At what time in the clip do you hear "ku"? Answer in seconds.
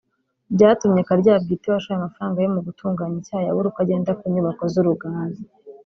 4.19-4.25